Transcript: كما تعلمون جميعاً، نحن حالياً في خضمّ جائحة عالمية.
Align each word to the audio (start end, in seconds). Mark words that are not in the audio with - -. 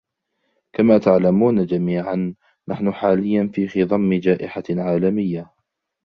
كما 0.73 0.97
تعلمون 0.97 1.65
جميعاً، 1.65 2.35
نحن 2.69 2.93
حالياً 2.93 3.51
في 3.55 3.67
خضمّ 3.67 4.13
جائحة 4.19 4.63
عالمية. 4.69 5.51